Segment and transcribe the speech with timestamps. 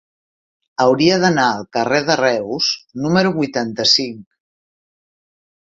[0.85, 2.71] Hauria d'anar al carrer de Reus
[3.05, 4.21] número vuitanta-cinc.